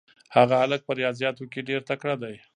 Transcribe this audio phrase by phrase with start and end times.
[0.35, 2.35] هغه هلک په ریاضیاتو کې ډېر تکړه دی.